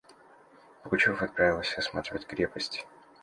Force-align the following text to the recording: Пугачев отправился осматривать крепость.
Пугачев 0.81 1.21
отправился 1.21 1.77
осматривать 1.77 2.25
крепость. 2.25 2.87